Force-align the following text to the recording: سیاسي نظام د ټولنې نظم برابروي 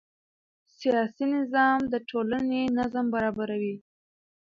سیاسي 0.77 1.25
نظام 1.35 1.79
د 1.93 1.95
ټولنې 2.09 2.61
نظم 2.77 3.05
برابروي 3.13 3.75